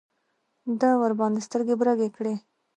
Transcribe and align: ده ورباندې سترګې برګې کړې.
ده 0.79 0.89
ورباندې 1.01 1.41
سترګې 1.47 1.75
برګې 1.81 2.09
کړې. 2.17 2.33